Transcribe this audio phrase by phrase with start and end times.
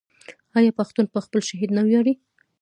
[0.57, 2.13] آیا پښتون په خپل شهید نه ویاړي؟